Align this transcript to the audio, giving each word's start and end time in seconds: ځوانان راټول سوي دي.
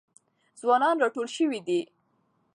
ځوانان 0.61 0.95
راټول 1.03 1.27
سوي 1.37 1.59
دي. 1.67 1.79